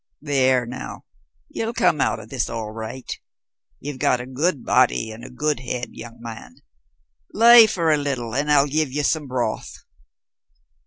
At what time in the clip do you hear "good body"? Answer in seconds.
4.25-5.11